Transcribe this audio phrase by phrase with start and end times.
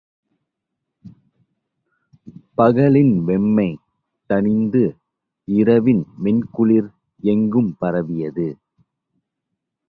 [2.55, 3.69] பகலின் வெம்மை
[4.29, 4.83] தணிந்து
[5.47, 6.89] இரவின் மென்குளிர்
[7.23, 8.47] எங்கும் பரவியது.